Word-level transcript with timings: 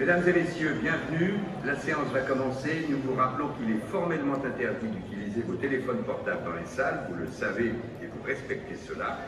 Mesdames 0.00 0.26
et 0.26 0.32
messieurs, 0.32 0.74
bienvenue. 0.80 1.34
La 1.62 1.76
séance 1.76 2.08
va 2.10 2.20
commencer. 2.20 2.86
Nous 2.88 2.96
vous 3.04 3.14
rappelons 3.14 3.48
qu'il 3.48 3.70
est 3.76 3.90
formellement 3.92 4.36
interdit 4.36 4.86
d'utiliser 4.86 5.42
vos 5.46 5.56
téléphones 5.56 6.02
portables 6.04 6.42
dans 6.42 6.54
les 6.58 6.64
salles. 6.64 7.06
Vous 7.10 7.16
le 7.16 7.26
savez 7.30 7.74
et 8.02 8.06
vous 8.06 8.22
respectez 8.24 8.76
cela. 8.88 9.18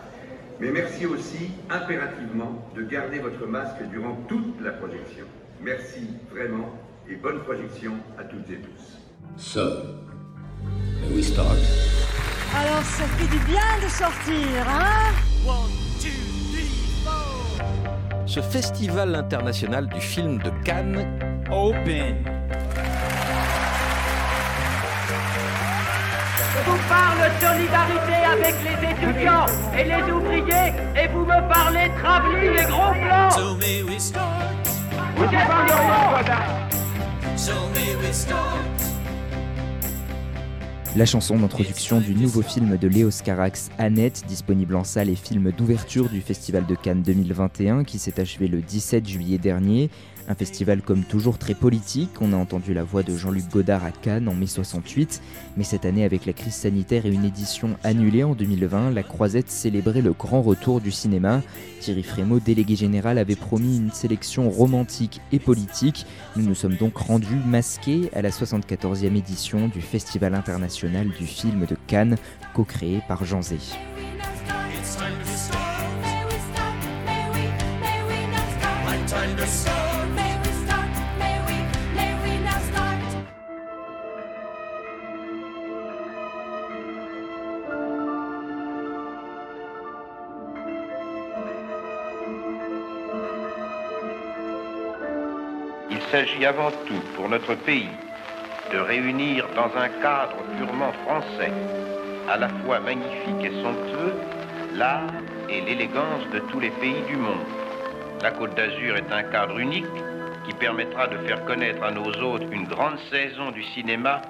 Mais 0.61 0.71
merci 0.71 1.05
aussi 1.05 1.51
impérativement 1.69 2.67
de 2.75 2.85
garder 2.85 3.19
votre 3.19 3.47
masque 3.47 3.83
durant 3.91 4.15
toute 4.29 4.63
la 4.63 4.71
projection. 4.71 5.27
Merci 5.61 6.09
vraiment 6.31 6.71
et 7.07 7.17
bonne 7.17 7.41
projection 7.41 7.93
à 8.19 8.25
toutes 8.25 8.49
et 8.49 8.57
tous. 8.57 8.99
So, 9.37 9.61
may 11.03 11.15
we 11.15 11.23
start? 11.23 11.59
Alors 12.57 12.83
ça 12.83 13.05
fait 13.05 13.29
du 13.29 13.45
bien 13.45 13.61
de 13.85 13.91
sortir, 13.91 14.67
hein? 14.67 15.13
Ce 18.33 18.41
festival 18.41 19.15
international 19.15 19.87
du 19.89 20.01
film 20.01 20.39
de 20.39 20.49
Cannes 20.65 21.07
Open. 21.51 22.17
Je 26.55 26.71
vous 26.71 26.79
parle 26.89 27.31
solidarité 27.39 28.17
avec 28.33 28.55
les 28.65 28.79
étudiants 28.91 29.45
et 29.77 29.85
les 29.85 30.11
ouvriers 30.11 30.73
et 30.97 31.09
vous 31.09 31.27
me 31.27 31.47
parlez 31.47 31.91
travelling 32.03 32.53
et 32.59 32.65
gros 32.71 32.95
plans 32.95 33.31
So 33.33 33.55
may 33.57 33.83
we 33.83 34.01
start. 34.01 34.25
Vous 35.15 35.27
rien, 35.29 35.47
So 37.37 37.53
may 37.75 37.97
we 37.97 38.15
start. 38.15 38.72
La 40.95 41.07
chanson 41.07 41.39
d'introduction 41.39 42.01
du 42.01 42.15
nouveau 42.15 42.43
film 42.43 42.77
de 42.77 42.87
Léo 42.87 43.11
Scarax, 43.11 43.71
Annette, 43.79 44.25
disponible 44.29 44.77
en 44.77 44.85
salle 44.85 45.09
et 45.09 45.15
film 45.15 45.51
d'ouverture 45.51 46.11
du 46.11 46.21
Festival 46.21 46.67
de 46.67 46.75
Cannes 46.75 47.03
2021 47.03 47.85
qui 47.85 47.99
s'est 47.99 48.21
achevé 48.21 48.47
le 48.47 48.61
17 48.61 49.09
juillet 49.09 49.39
dernier. 49.39 49.89
Un 50.29 50.35
festival 50.35 50.83
comme 50.83 51.03
toujours 51.03 51.39
très 51.39 51.55
politique, 51.55 52.11
on 52.21 52.33
a 52.33 52.37
entendu 52.37 52.75
la 52.75 52.85
voix 52.85 53.03
de 53.03 53.17
Jean-Luc 53.17 53.49
Godard 53.51 53.85
à 53.85 53.91
Cannes 53.91 54.29
en 54.29 54.35
mai 54.35 54.47
68, 54.47 55.21
mais 55.57 55.65
cette 55.65 55.85
année 55.85 56.05
avec 56.05 56.27
la 56.27 56.33
crise 56.33 56.55
sanitaire 56.55 57.07
et 57.07 57.11
une 57.11 57.25
édition 57.25 57.77
annulée 57.83 58.25
en 58.25 58.35
2020, 58.35 58.93
la 58.93 59.03
Croisette 59.03 59.51
célébrait 59.51 60.01
le 60.01 60.13
grand 60.13 60.41
retour 60.41 60.81
du 60.81 60.91
cinéma. 60.91 61.43
Thierry 61.81 62.03
Frémaux, 62.03 62.41
délégué 62.41 62.77
général, 62.77 63.19
avait 63.19 63.37
promis 63.37 63.77
une 63.77 63.91
sélection 63.91 64.49
romantique 64.49 65.21
et 65.33 65.39
politique. 65.39 66.07
Nous 66.37 66.45
nous 66.45 66.55
sommes 66.55 66.77
donc 66.77 66.97
rendus 66.97 67.41
masqués 67.47 68.11
à 68.15 68.23
la 68.23 68.31
74e 68.31 69.17
édition 69.17 69.69
du 69.69 69.81
Festival 69.81 70.35
international 70.35 71.09
du 71.09 71.27
film 71.27 71.67
de 71.67 71.77
Cannes, 71.87 72.17
co-créé 72.55 73.03
par 73.09 73.25
Jean 73.25 73.43
Zé. 73.43 73.59
It's 74.83 74.97
time 74.97 75.13
to 79.37 79.47
start. 79.47 79.92
S'agit 96.13 96.45
avant 96.45 96.71
tout 96.87 97.01
pour 97.17 97.27
notre 97.31 97.55
pays 97.55 97.89
de 98.71 98.77
réunir 98.77 99.49
dans 99.57 99.75
un 99.81 99.89
cadre 100.03 100.37
purement 100.59 100.93
français, 101.07 101.51
à 102.29 102.37
la 102.37 102.51
fois 102.51 102.81
magnifique 102.81 103.43
et 103.43 103.63
somptueux, 103.63 104.13
l'art 104.75 105.11
et 105.49 105.63
l'élégance 105.63 106.29
de 106.31 106.41
tous 106.51 106.61
les 106.61 106.69
pays 106.69 107.01
du 107.09 107.17
monde. 107.17 107.47
La 108.23 108.31
Côte 108.31 108.55
d'Azur 108.55 108.95
est 108.99 109.11
un 109.11 109.23
cadre 109.23 109.59
unique 109.59 109.87
qui 110.47 110.53
permettra 110.53 111.07
de 111.07 111.17
faire 111.27 111.47
connaître 111.47 111.83
à 111.83 111.91
nos 111.91 112.13
hôtes 112.23 112.45
une 112.53 112.67
grande 112.67 112.99
saison 113.11 113.51
du 113.51 113.63
cinéma 113.63 114.21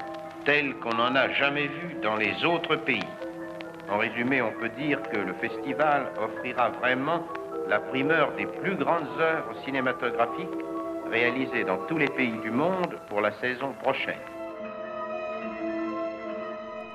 telle 0.45 0.75
qu'on 0.77 0.95
n'en 0.95 1.17
a 1.17 1.31
jamais 1.31 1.67
vu 1.67 1.97
dans 2.01 2.15
les 2.15 2.45
autres 2.45 2.77
pays. 2.77 3.11
En 3.91 3.99
résumé, 3.99 4.41
on 4.41 4.53
peut 4.53 4.71
dire 4.79 5.03
que 5.13 5.19
le 5.19 5.33
festival 5.41 6.13
offrira 6.17 6.69
vraiment 6.81 7.27
la 7.69 7.81
primeur 7.81 8.31
des 8.37 8.47
plus 8.47 8.77
grandes 8.77 9.09
œuvres 9.19 9.57
cinématographiques 9.65 10.63
réalisées 11.13 11.65
dans 11.65 11.77
tous 11.87 11.99
les 11.99 12.09
pays 12.09 12.39
du 12.43 12.51
monde 12.51 12.97
pour 13.09 13.21
la 13.21 13.33
saison 13.33 13.75
prochaine. 13.83 14.19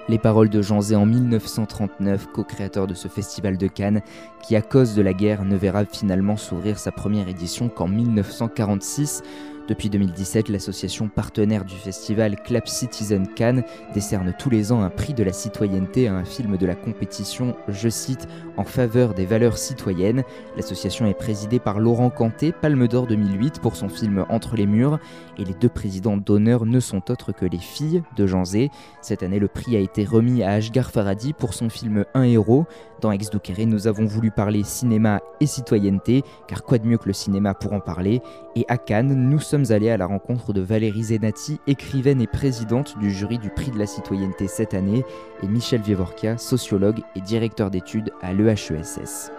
Les 0.09 0.17
paroles 0.17 0.49
de 0.49 0.61
Jean 0.61 0.81
Zé 0.81 0.95
en 0.95 1.05
1939, 1.05 2.27
co-créateur 2.33 2.87
de 2.87 2.95
ce 2.95 3.09
festival 3.09 3.57
de 3.57 3.67
Cannes, 3.67 4.01
qui 4.41 4.55
à 4.55 4.61
cause 4.61 4.95
de 4.95 5.03
la 5.03 5.13
guerre 5.13 5.45
ne 5.45 5.55
verra 5.55 5.85
finalement 5.85 6.35
s'ouvrir 6.35 6.79
sa 6.79 6.91
première 6.91 7.27
édition 7.27 7.69
qu'en 7.69 7.87
1946. 7.87 9.21
Depuis 9.67 9.89
2017, 9.89 10.47
l'association 10.47 11.09
partenaire 11.09 11.65
du 11.65 11.75
festival 11.75 12.37
Clap 12.37 12.69
Citizen 12.69 13.27
Cannes 13.27 13.63
décerne 13.93 14.33
tous 14.39 14.49
les 14.49 14.71
ans 14.71 14.81
un 14.81 14.89
prix 14.89 15.13
de 15.13 15.25
la 15.25 15.33
citoyenneté 15.33 16.07
à 16.07 16.13
un 16.13 16.23
film 16.23 16.55
de 16.55 16.65
la 16.65 16.73
compétition, 16.73 17.53
je 17.67 17.89
cite, 17.89 18.29
en 18.55 18.63
faveur 18.63 19.13
des 19.13 19.25
valeurs 19.25 19.57
citoyennes. 19.57 20.23
L'association 20.55 21.05
est 21.05 21.13
présidée 21.13 21.59
par 21.59 21.79
Laurent 21.79 22.09
Canté, 22.09 22.53
Palme 22.53 22.87
d'Or 22.87 23.07
2008 23.07 23.59
pour 23.59 23.75
son 23.75 23.89
film 23.89 24.25
Entre 24.29 24.55
les 24.55 24.65
murs, 24.65 24.99
et 25.37 25.43
les 25.43 25.53
deux 25.53 25.67
présidents 25.67 26.15
d'honneur 26.15 26.65
ne 26.65 26.79
sont 26.79 27.11
autres 27.11 27.33
que 27.33 27.45
les 27.45 27.57
filles 27.57 28.03
de 28.15 28.25
Jean 28.25 28.45
Zé. 28.45 28.71
Cette 29.01 29.21
année, 29.21 29.39
le 29.39 29.49
prix 29.49 29.75
a 29.75 29.79
été 29.79 30.05
remis 30.05 30.43
à 30.43 30.51
Ashgar 30.51 30.91
Faradi 30.91 31.33
pour 31.33 31.53
son 31.53 31.69
film 31.69 32.05
Un 32.13 32.23
héros. 32.23 32.67
Dans 32.99 33.11
Ex 33.11 33.29
Duquere, 33.29 33.67
nous 33.67 33.85
avons 33.85 34.05
voulu 34.05 34.31
parler 34.31 34.63
cinéma 34.63 35.21
et 35.39 35.45
citoyenneté, 35.45 36.23
car 36.47 36.63
quoi 36.63 36.79
de 36.79 36.87
mieux 36.87 36.97
que 36.97 37.05
le 37.05 37.13
cinéma 37.13 37.53
pour 37.53 37.73
en 37.73 37.79
parler? 37.79 38.21
Et 38.55 38.65
à 38.69 38.77
Cannes, 38.77 39.13
nous 39.13 39.39
sommes 39.39 39.71
allés 39.71 39.91
à 39.91 39.97
la 39.97 40.07
rencontre 40.07 40.51
de 40.51 40.61
Valérie 40.61 41.03
Zenati, 41.03 41.59
écrivaine 41.67 42.21
et 42.21 42.27
présidente 42.27 42.97
du 42.97 43.11
jury 43.11 43.37
du 43.37 43.51
prix 43.51 43.69
de 43.69 43.77
la 43.77 43.85
citoyenneté 43.85 44.47
cette 44.47 44.73
année, 44.73 45.05
et 45.43 45.47
Michel 45.47 45.81
Vievorka, 45.81 46.39
sociologue 46.39 47.01
et 47.15 47.21
directeur 47.21 47.69
d'études 47.69 48.11
à 48.21 48.33
l'EHESS. 48.33 49.31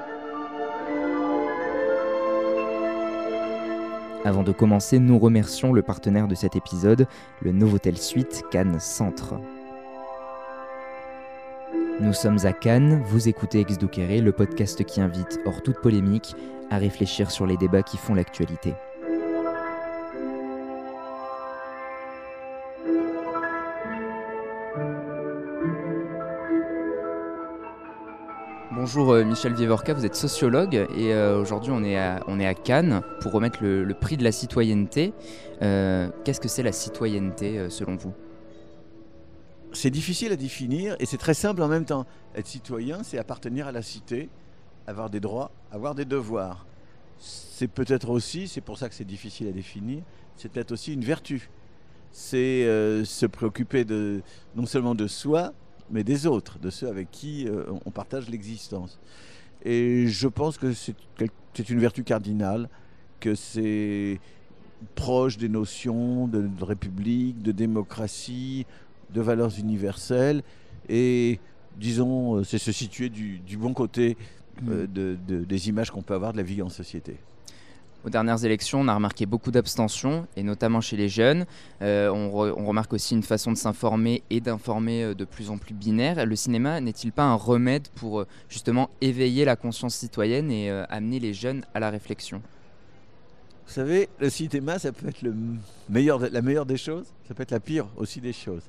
Avant 4.25 4.45
de 4.45 4.53
commencer, 4.53 5.01
nous 5.01 5.19
remercions 5.19 5.73
le 5.73 5.83
partenaire 5.83 6.29
de 6.29 6.35
cet 6.37 6.55
épisode, 6.55 7.09
le 7.41 7.51
Novotel 7.51 7.97
Suite 7.97 8.45
Cannes 8.53 8.79
Centre. 8.79 9.35
Nous 11.75 12.13
sommes 12.13 12.39
à 12.45 12.53
Cannes, 12.53 13.03
vous 13.07 13.29
écoutez 13.29 13.61
Ex 13.61 13.77
Duquere, 13.77 14.23
le 14.23 14.33
podcast 14.33 14.83
qui 14.85 15.01
invite, 15.01 15.41
hors 15.45 15.63
toute 15.63 15.81
polémique, 15.81 16.35
à 16.71 16.79
réfléchir 16.79 17.31
sur 17.31 17.47
les 17.47 17.57
débats 17.57 17.83
qui 17.83 17.97
font 17.97 18.15
l'actualité. 18.15 18.75
Bonjour 28.71 29.13
euh, 29.13 29.25
Michel 29.25 29.55
Vievorka, 29.55 29.93
vous 29.93 30.07
êtes 30.07 30.15
sociologue 30.15 30.75
et 30.75 31.13
euh, 31.13 31.41
aujourd'hui 31.41 31.73
on, 31.73 31.83
est 31.83 31.97
à- 31.97 32.55
Cannes 32.55 33.03
pour 33.21 33.33
remettre 33.33 33.59
le, 33.63 33.93
prix 33.93 34.17
de 34.17 34.25
la 34.25 34.33
citoyenneté. 34.33 35.13
Euh, 35.63 36.09
Qu'est-ce 36.25 36.41
que 36.41 36.49
c'est 36.49 36.63
la 36.63 36.73
citoyenneté 36.73 37.69
selon 37.71 37.97
vous? 37.97 38.15
C'est 39.81 39.91
difficile 39.91 40.33
à 40.33 40.37
définir 40.37 40.97
et 40.99 41.07
c'est 41.07 41.19
très 41.19 41.35
simple 41.35 41.63
en 41.63 41.69
même 41.69 41.85
temps. 41.85 42.05
Être 42.35 42.49
citoyen, 42.49 43.05
c'est 43.05 43.17
appartenir 43.17 43.69
à 43.69 43.71
la 43.71 43.81
cité, 43.81 44.29
avoir 44.89 45.09
des 45.09 45.21
droits, 45.21 45.53
avoir 45.71 45.95
des 45.95 46.05
devoirs. 46.05 46.67
C'est 47.17 47.69
peut-être 47.69 48.11
aussi, 48.11 48.49
c'est 48.49 48.61
pour 48.61 48.77
ça 48.77 48.89
que 48.89 48.97
c'est 48.97 49.05
difficile 49.05 49.47
à 49.47 49.53
définir, 49.53 50.03
c'est 50.37 50.51
peut-être 50.51 50.73
aussi 50.73 50.95
une 50.95 51.05
vertu. 51.05 51.49
C'est 52.11 52.65
euh, 52.65 53.05
se 53.05 53.25
préoccuper 53.25 53.87
non 54.57 54.67
seulement 54.67 54.97
de 54.97 55.07
soi, 55.07 55.53
mais 55.93 56.03
des 56.03 56.27
autres, 56.27 56.59
de 56.59 56.71
ceux 56.71 56.89
avec 56.89 57.13
qui 57.13 57.47
euh, 57.47 57.67
on 57.87 57.93
partage 57.93 58.29
l'existence. 58.29 58.99
Et 59.65 60.09
je 60.09 60.27
pense 60.27 60.59
que 60.59 60.73
c'est 60.73 61.69
une 61.71 61.79
vertu 61.79 62.03
cardinale, 62.03 62.69
que 63.21 63.37
c'est 63.37 64.19
proche 64.97 65.39
des 65.39 65.49
notions 65.49 66.27
de 66.27 66.49
république, 66.65 67.43
de 67.43 67.53
démocratie, 67.53 68.67
de 69.13 69.21
valeurs 69.21 69.59
universelles 69.59 70.43
et 70.89 71.39
disons 71.77 72.37
euh, 72.37 72.45
c'est 72.45 72.59
se 72.59 72.73
situer 72.73 73.09
du, 73.09 73.39
du 73.39 73.57
bon 73.57 73.73
côté 73.73 74.17
euh, 74.69 74.87
de- 74.87 75.17
de- 75.27 75.45
des 75.45 75.69
images 75.69 75.91
qu'on 75.91 76.03
peut 76.03 76.15
avoir 76.15 76.33
de 76.33 76.39
la 76.39 76.43
vie 76.43 76.63
en 76.63 76.69
société. 76.69 77.17
Aux 78.05 78.11
dernières 78.11 78.45
élections, 78.45 78.81
on 78.81 78.89
a 78.89 78.95
remarqué 78.95 79.27
beaucoup 79.27 79.51
d'abstention, 79.51 80.29
et 80.37 80.45
notamment 80.45 80.81
chez 80.81 80.97
les 80.97 81.09
jeunes. 81.09 81.47
Euh, 81.83 82.09
on, 82.11 82.29
re- 82.31 82.55
on 82.57 82.65
remarque 82.65 82.93
aussi 82.93 83.15
une 83.15 83.25
façon 83.25 83.51
de 83.51 83.57
s'informer 83.57 84.23
et 84.31 84.41
d'informer 84.41 85.17
de 85.17 85.25
plus 85.25 85.51
en 85.51 85.59
plus 85.59 85.75
binaire. 85.75 86.25
Le 86.25 86.37
cinéma 86.37 86.81
n'est-il 86.81 87.11
pas 87.11 87.25
un 87.25 87.35
remède 87.35 87.89
pour 87.97 88.25
justement 88.49 88.89
éveiller 89.01 89.45
la 89.45 89.57
conscience 89.57 89.97
citoyenne 89.97 90.51
et 90.53 90.71
euh, 90.71 90.85
amener 90.89 91.19
les 91.19 91.35
jeunes 91.35 91.65
à 91.75 91.81
la 91.81 91.91
réflexion? 91.91 92.41
Vous 93.67 93.73
savez, 93.75 94.09
le 94.21 94.31
cinéma, 94.31 94.79
ça 94.79 94.93
peut 94.93 95.09
être 95.09 95.23
le 95.23 95.35
meilleur, 95.91 96.21
la 96.21 96.41
meilleure 96.41 96.67
des 96.67 96.79
choses, 96.79 97.07
ça 97.27 97.35
peut 97.35 97.43
être 97.43 97.51
la 97.51 97.61
pire 97.61 97.87
aussi 97.97 98.21
des 98.21 98.33
choses. 98.33 98.63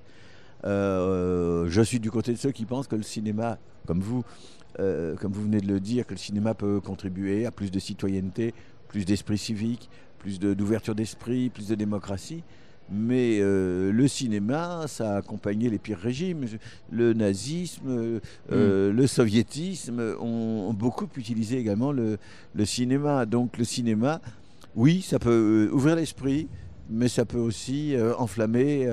Euh, 0.66 1.66
je 1.70 1.82
suis 1.82 2.00
du 2.00 2.12
côté 2.12 2.34
de 2.34 2.38
ceux 2.38 2.52
qui 2.52 2.66
pensent 2.66 2.88
que 2.88 2.96
le 2.96 3.04
cinéma, 3.04 3.58
comme 3.86 4.02
vous, 4.02 4.24
euh, 4.80 5.16
comme 5.16 5.32
vous 5.32 5.44
venez 5.44 5.62
de 5.62 5.68
le 5.68 5.80
dire, 5.80 6.06
que 6.06 6.14
le 6.14 6.20
cinéma 6.20 6.54
peut 6.54 6.80
contribuer 6.80 7.46
à 7.46 7.52
plus 7.52 7.72
de 7.72 7.80
citoyenneté, 7.80 8.54
plus 8.88 9.06
d'esprit 9.06 9.38
civique, 9.38 9.90
plus 10.20 10.40
de- 10.40 10.54
d'ouverture 10.54 10.96
d'esprit, 10.96 11.50
plus 11.50 11.68
de 11.68 11.76
démocratie. 11.76 12.44
Mais 12.92 13.38
euh, 13.40 13.92
le 13.92 14.08
cinéma, 14.08 14.86
ça 14.88 15.14
a 15.14 15.18
accompagné 15.18 15.70
les 15.70 15.78
pires 15.78 16.00
régimes. 16.00 16.46
Le 16.92 17.14
nazisme, 17.14 18.20
euh, 18.52 18.92
le 18.92 19.08
soviétisme 19.08 20.00
ont, 20.20 20.70
ont 20.70 20.74
beaucoup 20.74 21.08
utilisé 21.16 21.58
également 21.60 21.92
le, 21.92 22.18
le 22.56 22.66
cinéma. 22.66 23.28
Donc 23.28 23.60
le 23.60 23.64
cinéma, 23.64 24.22
oui, 24.76 25.04
ça 25.04 25.20
peut 25.20 25.70
ouvrir 25.72 25.98
l'esprit, 25.98 26.48
mais 26.90 27.08
ça 27.10 27.26
peut 27.26 27.38
aussi 27.38 27.94
enflammer, 28.18 28.90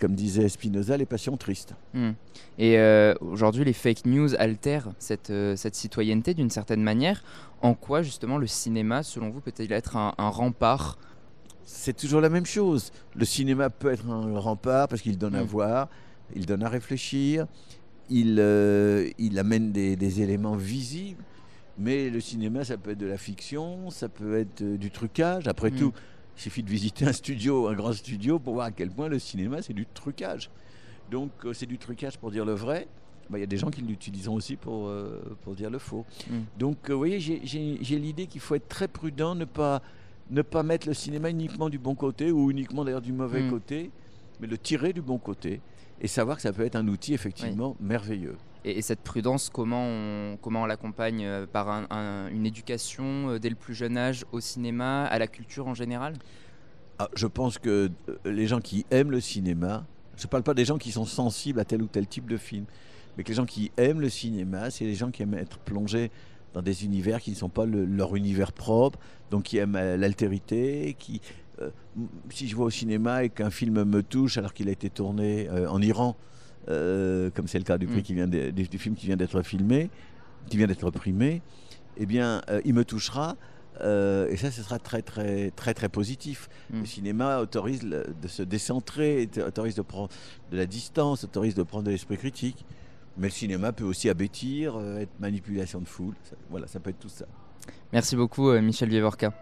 comme 0.00 0.14
disait 0.14 0.48
Spinoza, 0.48 0.96
les 0.96 1.06
passions 1.06 1.36
tristes. 1.36 1.74
Hmm. 1.94 2.10
Et 2.58 2.78
euh, 2.78 3.14
aujourd'hui, 3.20 3.64
les 3.64 3.72
fake 3.72 4.06
news 4.06 4.34
altèrent 4.38 4.88
cette, 4.98 5.30
euh, 5.30 5.56
cette 5.56 5.74
citoyenneté 5.74 6.34
d'une 6.34 6.50
certaine 6.50 6.82
manière. 6.82 7.22
En 7.62 7.74
quoi, 7.74 8.02
justement, 8.02 8.38
le 8.38 8.46
cinéma, 8.46 9.02
selon 9.02 9.30
vous, 9.30 9.40
peut-il 9.40 9.72
être 9.72 9.96
un, 9.96 10.14
un 10.18 10.28
rempart? 10.28 10.98
C'est 11.64 11.96
toujours 11.96 12.20
la 12.20 12.28
même 12.28 12.46
chose. 12.46 12.90
Le 13.16 13.24
cinéma 13.24 13.70
peut 13.70 13.90
être 13.92 14.08
un 14.10 14.38
rempart 14.38 14.86
parce 14.88 15.00
qu'il 15.02 15.16
donne 15.18 15.34
à 15.34 15.42
Mm. 15.42 15.46
voir, 15.46 15.88
il 16.36 16.44
donne 16.46 16.62
à 16.62 16.68
réfléchir, 16.68 17.46
il, 18.10 18.36
euh, 18.38 19.08
il 19.18 19.38
amène 19.38 19.72
des, 19.72 19.96
des 19.96 20.20
éléments 20.20 20.56
visibles. 20.56 21.22
Mais 21.78 22.08
le 22.10 22.20
cinéma, 22.20 22.64
ça 22.64 22.76
peut 22.76 22.90
être 22.92 22.98
de 22.98 23.06
la 23.06 23.18
fiction, 23.18 23.90
ça 23.90 24.08
peut 24.08 24.38
être 24.38 24.62
du 24.62 24.90
trucage. 24.90 25.48
Après 25.48 25.70
Mm. 25.70 25.76
tout, 25.76 25.92
il 26.36 26.40
suffit 26.42 26.62
de 26.62 26.70
visiter 26.70 27.06
un 27.06 27.12
studio, 27.12 27.68
un 27.68 27.74
grand 27.74 27.92
studio, 27.92 28.38
pour 28.38 28.54
voir 28.54 28.66
à 28.66 28.70
quel 28.70 28.90
point 28.90 29.08
le 29.08 29.18
cinéma, 29.18 29.62
c'est 29.62 29.72
du 29.72 29.86
trucage. 29.86 30.50
Donc, 31.10 31.30
euh, 31.44 31.52
c'est 31.52 31.66
du 31.66 31.78
trucage 31.78 32.18
pour 32.18 32.30
dire 32.30 32.44
le 32.44 32.54
vrai. 32.54 32.88
Bah, 33.30 33.38
Il 33.38 33.40
y 33.40 33.44
a 33.44 33.46
des 33.46 33.56
gens 33.56 33.70
qui 33.70 33.82
l'utilisent 33.82 34.28
aussi 34.28 34.56
pour, 34.56 34.88
euh, 34.88 35.20
pour 35.42 35.54
dire 35.54 35.70
le 35.70 35.78
faux. 35.78 36.04
Mm. 36.28 36.34
Donc, 36.58 36.76
euh, 36.88 36.92
vous 36.92 36.98
voyez, 36.98 37.20
j'ai 37.20 37.98
l'idée 37.98 38.26
qu'il 38.26 38.40
faut 38.40 38.54
être 38.54 38.68
très 38.68 38.88
prudent, 38.88 39.34
ne 39.34 39.44
pas, 39.44 39.80
ne 40.30 40.42
pas 40.42 40.62
mettre 40.62 40.88
le 40.88 40.94
cinéma 40.94 41.30
uniquement 41.30 41.68
du 41.68 41.78
bon 41.78 41.94
côté 41.94 42.32
ou 42.32 42.50
uniquement 42.50 42.84
d'ailleurs 42.84 43.02
du 43.02 43.12
mauvais 43.12 43.42
Mm. 43.42 43.50
côté, 43.50 43.90
mais 44.40 44.46
le 44.46 44.58
tirer 44.58 44.92
du 44.92 45.02
bon 45.02 45.18
côté 45.18 45.60
et 46.00 46.08
savoir 46.08 46.36
que 46.36 46.42
ça 46.42 46.52
peut 46.52 46.64
être 46.64 46.76
un 46.76 46.88
outil 46.88 47.14
effectivement 47.14 47.76
merveilleux. 47.80 48.36
et, 48.64 48.78
et 48.78 48.82
cette 48.82 49.00
prudence, 49.00 49.48
comment 49.50 49.84
on, 49.86 50.36
comment 50.40 50.62
on 50.62 50.66
l'accompagne 50.66 51.24
euh, 51.24 51.46
Par 51.46 51.68
un- 51.68 51.86
un- 51.90 52.28
une 52.28 52.46
éducation 52.46 53.30
euh, 53.30 53.38
dès 53.38 53.48
le 53.50 53.54
plus 53.56 53.74
jeune 53.74 53.96
âge 53.96 54.24
au 54.32 54.40
cinéma, 54.40 55.04
à 55.04 55.18
la 55.18 55.26
culture 55.26 55.66
en 55.66 55.74
général? 55.74 56.14
Ah, 56.98 57.08
je 57.16 57.26
pense 57.26 57.58
que 57.58 57.90
euh, 58.08 58.16
les 58.24 58.46
gens 58.46 58.60
qui 58.60 58.86
aiment 58.90 59.10
le 59.10 59.20
cinéma, 59.20 59.86
je 60.16 60.24
ne 60.24 60.28
parle 60.28 60.42
pas 60.44 60.54
des 60.54 60.64
gens 60.64 60.78
qui 60.78 60.92
sont 60.92 61.04
sensibles 61.04 61.58
à 61.60 61.64
tel 61.64 61.82
ou 61.82 61.86
tel 61.88 62.06
type 62.06 62.28
de 62.28 62.36
film, 62.36 62.66
mais 63.16 63.24
que 63.24 63.28
les 63.28 63.34
gens 63.34 63.46
qui 63.46 63.70
aiment 63.76 64.00
le 64.00 64.08
cinéma, 64.08 64.70
c'est 64.70 64.84
les 64.84 64.94
gens 64.94 65.10
qui 65.10 65.22
aiment 65.22 65.34
être 65.34 65.58
plongés 65.58 66.10
dans 66.52 66.62
des 66.62 66.84
univers 66.84 67.20
qui 67.20 67.30
ne 67.30 67.36
sont 67.36 67.48
pas 67.48 67.66
le- 67.66 67.84
leur 67.84 68.14
univers 68.14 68.52
propre, 68.52 68.98
donc 69.30 69.42
qui 69.44 69.58
aiment 69.58 69.76
l'altérité, 69.96 70.94
qui... 70.98 71.20
euh, 71.60 71.70
si 72.30 72.48
je 72.48 72.56
vois 72.56 72.66
au 72.66 72.70
cinéma 72.70 73.24
et 73.24 73.28
qu'un 73.30 73.50
film 73.50 73.84
me 73.84 74.02
touche 74.02 74.38
alors 74.38 74.52
qu'il 74.54 74.68
a 74.68 74.72
été 74.72 74.90
tourné 74.90 75.48
euh, 75.48 75.68
en 75.68 75.80
Iran, 75.82 76.16
euh, 76.68 77.30
comme 77.30 77.46
c'est 77.46 77.58
le 77.58 77.64
cas 77.64 77.78
du, 77.78 77.86
prix 77.86 78.00
Mm. 78.00 78.02
qui 78.02 78.14
vient 78.14 78.26
de- 78.26 78.50
du, 78.50 78.64
du 78.68 78.78
film 78.78 78.94
qui 78.94 79.06
vient 79.06 79.16
d'être 79.16 79.42
filmé, 79.42 79.90
qui 80.48 80.56
vient 80.56 80.66
d'être 80.66 80.90
primé, 80.90 81.42
eh 81.96 82.06
bien, 82.06 82.42
il 82.64 82.74
me 82.74 82.84
touchera. 82.84 83.36
et 83.80 84.36
ça, 84.36 84.50
ce 84.52 84.62
sera 84.62 84.78
très, 84.78 85.02
très, 85.02 85.50
très, 85.50 85.74
très 85.74 85.88
positif. 85.88 86.48
Mm. 86.70 86.80
Le 86.80 86.86
cinéma 86.86 87.38
autorise 87.40 87.82
le- 87.82 88.06
de 88.22 88.28
se 88.28 88.42
décentrer, 88.42 89.28
autorise 89.46 89.74
de 89.74 89.82
prendre 89.82 90.08
de 90.52 90.56
la 90.56 90.66
distance, 90.66 91.24
autorise 91.24 91.54
de 91.54 91.62
prendre 91.64 91.84
de 91.84 91.90
l'esprit 91.90 92.16
critique. 92.16 92.64
Mais 93.18 93.28
le 93.28 93.32
cinéma 93.32 93.72
peut 93.72 93.84
aussi 93.84 94.08
abêtir, 94.08 94.76
être 94.98 95.12
manipulation 95.20 95.80
de 95.80 95.86
foule. 95.88 96.14
Ça- 96.24 96.36
voilà, 96.50 96.66
ça 96.66 96.80
peut 96.80 96.90
être 96.90 96.98
tout 97.00 97.08
ça. 97.08 97.26
Merci 97.92 98.16
beaucoup, 98.16 98.50
Michel 98.60 98.88
Vievorka. 98.88 99.32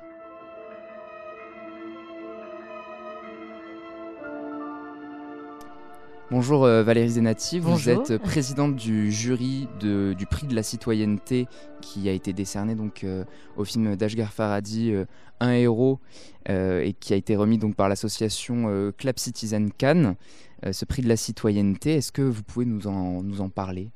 Bonjour 6.32 6.64
euh, 6.64 6.82
Valérie 6.82 7.10
Zenati, 7.10 7.58
vous 7.58 7.72
Bonjour. 7.72 7.92
êtes 8.10 8.16
présidente 8.16 8.74
du 8.74 9.12
jury 9.12 9.68
de- 9.80 10.14
du 10.16 10.24
prix 10.24 10.46
de 10.46 10.54
la 10.54 10.62
citoyenneté 10.62 11.46
qui 11.82 12.08
a 12.08 12.12
été 12.12 12.32
décerné 12.32 12.74
donc 12.74 13.04
euh, 13.04 13.24
au 13.58 13.64
film 13.66 13.96
d'Ashgar 13.96 14.32
Farhadi, 14.32 14.92
euh, 14.92 15.04
Un 15.40 15.52
héros, 15.52 16.00
euh, 16.48 16.80
et 16.80 16.94
qui 16.94 17.12
a 17.12 17.16
été 17.16 17.36
remis 17.36 17.58
donc 17.58 17.74
par 17.76 17.88
l'association 17.90 18.64
euh, 18.68 18.92
Club 18.96 19.18
Citizen 19.18 19.70
Cannes. 19.72 20.14
Euh, 20.64 20.72
ce 20.72 20.84
prix 20.86 21.02
de 21.02 21.08
la 21.08 21.16
citoyenneté, 21.16 21.96
est-ce 21.96 22.12
que 22.12 22.22
vous 22.22 22.42
pouvez 22.42 22.64
nous 22.64 22.86
en, 22.86 23.22
nous 23.22 23.40
en 23.42 23.50
parler? 23.50 23.90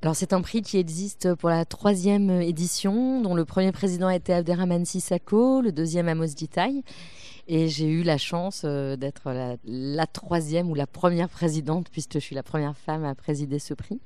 Alors 0.00 0.14
c'est 0.14 0.32
un 0.32 0.42
prix 0.42 0.62
qui 0.62 0.78
existe 0.78 1.34
pour 1.34 1.48
la 1.48 1.64
troisième 1.64 2.30
édition, 2.30 3.20
dont 3.20 3.34
le 3.34 3.44
premier 3.44 3.72
président 3.72 4.08
était 4.08 4.32
Abderrahmane 4.32 4.84
Sissako, 4.84 5.60
le 5.60 5.72
deuxième 5.72 6.06
Amos 6.06 6.26
Ditaï. 6.36 6.84
Et 7.48 7.66
j'ai 7.66 7.86
eu 7.86 8.04
la 8.04 8.16
chance 8.16 8.62
euh, 8.64 8.94
d'être 8.94 9.56
la, 9.64 10.06
troisième 10.06 10.70
ou 10.70 10.74
la 10.74 10.86
première 10.86 11.28
présidente, 11.28 11.88
puisque 11.90 12.14
je 12.14 12.18
suis 12.20 12.36
la 12.36 12.44
première 12.44 12.76
femme 12.76 13.04
à 13.04 13.16
présider 13.16 13.58
ce 13.58 13.74
prix. 13.74 13.98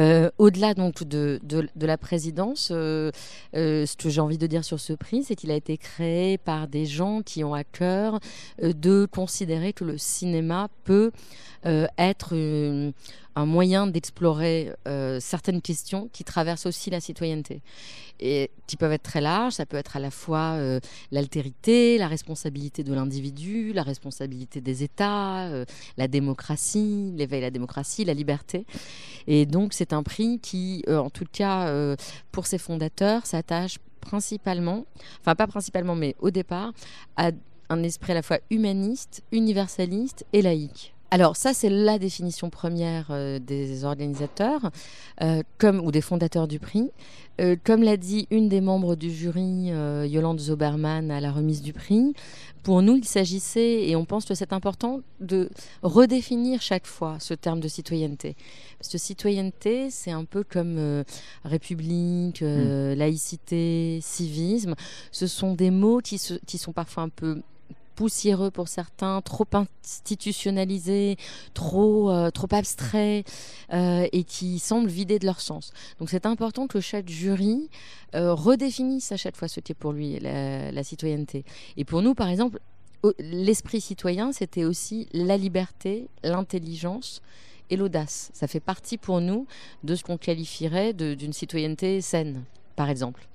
Euh, 0.00 0.30
Au-delà 0.38 0.74
donc 0.74 1.04
de, 1.04 1.38
la 1.80 1.96
présidence, 1.96 2.70
euh, 2.72 3.12
ce 3.52 3.96
que 3.96 4.08
j'ai 4.08 4.20
envie 4.20 4.38
de 4.38 4.48
dire 4.48 4.64
sur 4.64 4.80
ce 4.80 4.94
prix, 4.94 5.22
c'est 5.22 5.36
qu'il 5.36 5.52
a 5.52 5.54
été 5.54 5.76
créé 5.76 6.38
par 6.38 6.66
des 6.66 6.86
gens 6.86 7.22
qui 7.22 7.44
ont 7.44 7.54
à 7.54 7.62
cœur 7.62 8.18
de 8.60 9.06
considérer 9.06 9.72
que 9.72 9.84
le 9.84 9.96
cinéma 9.96 10.68
peut 10.82 11.12
être 11.96 12.34
un 13.36 13.46
moyen 13.46 13.86
d'explorer 13.86 14.72
euh, 14.86 15.18
certaines 15.20 15.60
questions 15.60 16.08
qui 16.12 16.24
traversent 16.24 16.66
aussi 16.66 16.90
la 16.90 17.00
citoyenneté 17.00 17.62
et 18.20 18.50
qui 18.66 18.76
peuvent 18.76 18.92
être 18.92 19.02
très 19.02 19.20
larges. 19.20 19.54
Ça 19.54 19.66
peut 19.66 19.76
être 19.76 19.96
à 19.96 20.00
la 20.00 20.10
fois 20.10 20.54
euh, 20.54 20.80
l'altérité, 21.10 21.98
la 21.98 22.08
responsabilité 22.08 22.84
de 22.84 22.94
l'individu, 22.94 23.72
la 23.72 23.82
responsabilité 23.82 24.60
des 24.60 24.82
États, 24.82 25.46
euh, 25.46 25.64
la 25.96 26.08
démocratie, 26.08 27.12
l'éveil 27.16 27.40
à 27.40 27.46
la 27.46 27.50
démocratie, 27.50 28.04
la 28.04 28.14
liberté. 28.14 28.66
Et 29.26 29.46
donc 29.46 29.72
c'est 29.72 29.92
un 29.92 30.02
prix 30.02 30.38
qui, 30.38 30.84
en 30.88 31.10
tout 31.10 31.26
cas 31.30 31.96
pour 32.30 32.46
ses 32.46 32.58
fondateurs, 32.58 33.26
s'attache 33.26 33.78
principalement, 34.00 34.84
enfin 35.20 35.34
pas 35.34 35.46
principalement, 35.46 35.94
mais 35.94 36.14
au 36.20 36.30
départ, 36.30 36.72
à 37.16 37.30
un 37.70 37.82
esprit 37.82 38.12
à 38.12 38.16
la 38.16 38.22
fois 38.22 38.38
humaniste, 38.50 39.22
universaliste 39.32 40.26
et 40.32 40.42
laïque. 40.42 40.94
Alors 41.14 41.36
ça, 41.36 41.54
c'est 41.54 41.70
la 41.70 42.00
définition 42.00 42.50
première 42.50 43.06
euh, 43.10 43.38
des 43.38 43.84
organisateurs 43.84 44.72
euh, 45.22 45.44
comme, 45.58 45.78
ou 45.78 45.92
des 45.92 46.00
fondateurs 46.00 46.48
du 46.48 46.58
prix. 46.58 46.90
Euh, 47.40 47.54
comme 47.62 47.84
l'a 47.84 47.96
dit 47.96 48.26
une 48.32 48.48
des 48.48 48.60
membres 48.60 48.96
du 48.96 49.12
jury, 49.12 49.66
Yolande 50.10 50.40
Zoberman, 50.40 51.12
à 51.12 51.20
la 51.20 51.30
remise 51.30 51.62
du 51.62 51.72
prix, 51.72 52.14
pour 52.64 52.82
nous, 52.82 52.96
il 52.96 53.04
s'agissait, 53.04 53.88
et 53.88 53.94
on 53.94 54.04
pense 54.04 54.24
que 54.24 54.34
c'est 54.34 54.52
important, 54.52 55.02
de 55.20 55.50
redéfinir 55.82 56.60
chaque 56.60 56.86
fois 56.86 57.18
ce 57.20 57.32
terme 57.34 57.60
de 57.60 57.68
citoyenneté. 57.68 58.34
Parce 58.80 58.90
que 58.90 58.98
citoyenneté, 58.98 59.90
c'est 59.90 60.10
un 60.10 60.24
peu 60.24 60.42
comme 60.42 61.04
république, 61.44 62.42
euh, 62.42 62.96
laïcité, 62.96 64.00
civisme. 64.02 64.74
Ce 65.12 65.28
sont 65.28 65.54
des 65.54 65.70
mots 65.70 66.00
qui, 66.00 66.18
se- 66.18 66.40
qui 66.44 66.58
sont 66.58 66.72
parfois 66.72 67.04
un 67.04 67.08
peu 67.08 67.40
poussiéreux 67.94 68.50
pour 68.50 68.68
certains, 68.68 69.20
trop 69.22 69.46
institutionnalisés, 69.54 71.16
trop, 71.54 72.10
euh, 72.10 72.30
trop 72.30 72.48
abstraits 72.52 73.26
euh, 73.72 74.06
et 74.12 74.24
qui 74.24 74.58
semblent 74.58 74.88
vidés 74.88 75.18
de 75.18 75.26
leur 75.26 75.40
sens. 75.40 75.72
Donc 75.98 76.10
c'est 76.10 76.26
important 76.26 76.66
que 76.66 76.80
chaque 76.80 77.08
jury 77.08 77.70
euh, 78.14 78.34
redéfinisse 78.34 79.12
à 79.12 79.16
chaque 79.16 79.36
fois 79.36 79.48
ce 79.48 79.60
qu'est 79.60 79.74
pour 79.74 79.92
lui 79.92 80.18
la, 80.20 80.84
citoyenneté. 80.84 81.44
Et 81.76 81.84
pour 81.84 82.02
nous, 82.02 82.14
par 82.14 82.28
exemple, 82.28 82.58
l'esprit 83.18 83.80
citoyen, 83.80 84.32
c'était 84.32 84.64
aussi 84.64 85.08
la 85.12 85.36
liberté, 85.36 86.08
l'intelligence 86.22 87.22
et 87.70 87.76
l'audace. 87.76 88.30
Ça 88.34 88.46
fait 88.46 88.60
partie 88.60 88.98
pour 88.98 89.20
nous 89.20 89.46
de 89.82 89.94
ce 89.94 90.04
qu'on 90.04 90.18
qualifierait 90.18 90.92
d'une 90.92 91.32
citoyenneté 91.32 92.00
saine, 92.00 92.44
par 92.76 92.90
exemple. 92.90 93.26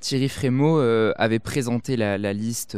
Thierry 0.00 0.28
Frémaux 0.28 0.78
euh, 0.78 1.12
avait 1.16 1.38
présenté 1.38 1.96
la, 1.96 2.32
liste 2.32 2.76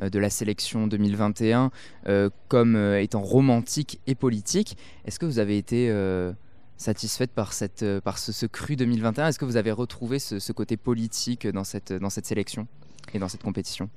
de 0.00 0.18
la 0.18 0.30
sélection 0.30 0.86
2021 0.86 1.70
euh, 2.08 2.30
comme 2.48 2.76
euh, 2.76 3.00
étant 3.00 3.20
romantique 3.22 4.00
et 4.06 4.14
politique. 4.14 4.76
Est-ce 5.04 5.18
que 5.18 5.26
vous 5.26 5.38
avez 5.38 5.56
été 5.58 5.88
euh, 5.90 6.32
satisfaite 6.76 7.30
par, 7.32 7.52
cette, 7.52 7.82
euh, 7.82 8.00
par 8.00 8.18
ce, 8.18 8.46
cru 8.46 8.76
2021 8.76 9.28
Est-ce 9.28 9.38
que 9.38 9.44
vous 9.44 9.56
avez 9.56 9.72
retrouvé 9.72 10.18
ce, 10.18 10.52
côté 10.52 10.76
politique 10.76 11.46
dans 11.46 11.64
cette, 11.64 11.92
dans 11.92 12.10
cette 12.10 12.26
sélection 12.26 12.66
et 13.14 13.18
dans 13.18 13.28
cette 13.28 13.42
compétition? 13.42 13.88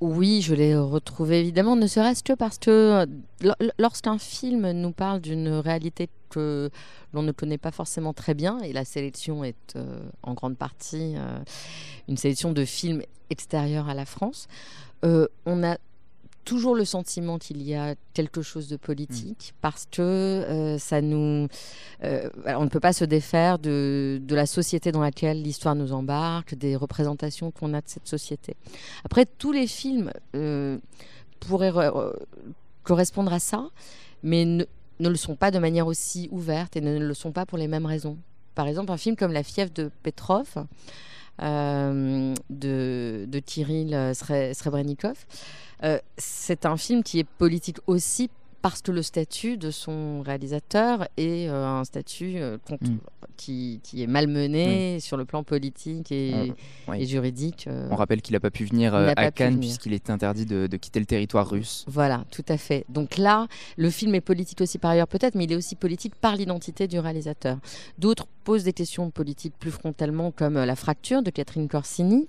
Oui, 0.00 0.42
je 0.42 0.54
l'ai 0.54 0.76
retrouvé 0.76 1.40
évidemment, 1.40 1.76
ne 1.76 1.86
serait-ce 1.86 2.22
que 2.24 2.32
parce 2.32 2.58
que 2.58 2.70
euh, 2.70 3.06
lo- 3.42 3.70
lorsqu'un 3.78 4.18
film 4.18 4.70
nous 4.72 4.90
parle 4.90 5.20
d'une 5.20 5.48
réalité 5.48 6.10
que 6.30 6.68
l'on 7.12 7.22
ne 7.22 7.30
connaît 7.32 7.58
pas 7.58 7.70
forcément 7.70 8.12
très 8.12 8.34
bien, 8.34 8.58
et 8.58 8.72
la 8.72 8.84
sélection 8.84 9.44
est 9.44 9.76
euh, 9.76 10.00
en 10.24 10.34
grande 10.34 10.58
partie 10.58 11.14
euh, 11.16 11.38
une 12.08 12.16
sélection 12.16 12.52
de 12.52 12.64
films 12.64 13.02
extérieurs 13.30 13.88
à 13.88 13.94
la 13.94 14.04
France, 14.04 14.48
euh, 15.04 15.26
on 15.46 15.62
a 15.62 15.76
toujours 16.44 16.74
le 16.74 16.84
sentiment 16.84 17.38
qu'il 17.38 17.62
y 17.62 17.74
a 17.74 17.94
quelque 18.12 18.42
chose 18.42 18.68
de 18.68 18.76
politique 18.76 19.54
parce 19.62 19.86
que 19.90 20.02
euh, 20.02 20.76
ça 20.78 21.00
nous 21.00 21.48
euh, 22.02 22.28
on 22.44 22.64
ne 22.64 22.68
peut 22.68 22.80
pas 22.80 22.92
se 22.92 23.06
défaire 23.06 23.58
de, 23.58 24.20
de 24.22 24.34
la 24.34 24.44
société 24.44 24.92
dans 24.92 25.00
laquelle 25.00 25.40
l'histoire 25.40 25.74
nous 25.74 25.94
embarque 25.94 26.54
des 26.54 26.76
représentations 26.76 27.50
qu'on 27.50 27.72
a 27.72 27.80
de 27.80 27.88
cette 27.88 28.06
société. 28.06 28.56
Après 29.04 29.24
tous 29.24 29.52
les 29.52 29.66
films 29.66 30.10
euh, 30.36 30.76
pourraient 31.40 31.70
re- 31.70 31.90
re- 31.90 32.14
correspondre 32.82 33.32
à 33.32 33.38
ça 33.38 33.70
mais 34.22 34.44
ne, 34.44 34.64
ne 35.00 35.08
le 35.08 35.16
sont 35.16 35.36
pas 35.36 35.50
de 35.50 35.58
manière 35.58 35.86
aussi 35.86 36.28
ouverte 36.30 36.76
et 36.76 36.82
ne 36.82 36.98
le 36.98 37.14
sont 37.14 37.32
pas 37.32 37.46
pour 37.46 37.56
les 37.56 37.68
mêmes 37.68 37.86
raisons. 37.86 38.18
Par 38.54 38.68
exemple 38.68 38.92
un 38.92 38.98
film 38.98 39.16
comme 39.16 39.32
La 39.32 39.42
fièvre 39.42 39.72
de 39.72 39.90
Petrov 40.02 40.66
de, 41.38 43.24
de 43.26 43.38
Kirill 43.40 43.90
Sre- 44.12 44.54
Srebrenikov. 44.54 45.26
Euh, 45.82 45.98
c'est 46.16 46.66
un 46.66 46.76
film 46.76 47.02
qui 47.02 47.18
est 47.18 47.24
politique 47.28 47.78
aussi 47.86 48.30
parce 48.62 48.80
que 48.80 48.92
le 48.92 49.02
statut 49.02 49.58
de 49.58 49.70
son 49.70 50.22
réalisateur 50.22 51.06
est 51.18 51.48
euh, 51.50 51.66
un 51.66 51.84
statut 51.84 52.36
euh, 52.38 52.56
contre- 52.66 52.84
Mm. 52.90 52.98
qui, 53.36 53.80
qui 53.82 54.02
est 54.02 54.06
malmené 54.06 55.00
sur 55.00 55.18
le 55.18 55.26
plan 55.26 55.42
politique 55.42 56.10
et, 56.12 56.54
On- 56.88 56.92
oui. 56.92 57.02
et 57.02 57.06
juridique. 57.06 57.66
euh. 57.66 57.88
On 57.90 57.96
rappelle 57.96 58.22
qu'il 58.22 58.32
n'a 58.32 58.40
pas 58.40 58.50
pu 58.50 58.64
venir 58.64 58.94
euh, 58.94 59.08
à 59.10 59.14
pas 59.16 59.30
Cannes 59.32 59.58
puisqu'il 59.60 59.92
était 59.92 60.12
interdit 60.12 60.46
de, 60.46 60.66
de 60.66 60.76
quitter 60.78 60.98
le 61.00 61.04
territoire 61.04 61.50
russe. 61.50 61.84
Voilà, 61.88 62.24
tout 62.30 62.44
à 62.48 62.56
fait. 62.56 62.86
Donc 62.88 63.18
là, 63.18 63.48
le 63.76 63.90
film 63.90 64.14
est 64.14 64.22
politique 64.22 64.62
aussi 64.62 64.78
par 64.78 64.92
ailleurs 64.92 65.08
peut-être, 65.08 65.34
mais 65.34 65.44
il 65.44 65.52
est 65.52 65.56
aussi 65.56 65.74
politique 65.74 66.14
par 66.14 66.34
l'identité 66.36 66.88
du 66.88 66.98
réalisateur. 66.98 67.58
D'autres 67.98 68.26
posent 68.44 68.64
des 68.64 68.72
questions 68.72 69.10
politiques 69.10 69.54
plus 69.58 69.70
frontalement, 69.70 70.30
comme 70.30 70.56
euh, 70.56 70.66
La 70.66 70.76
fracture 70.76 71.22
de 71.22 71.30
Catherine 71.30 71.68
Corsini. 71.68 72.28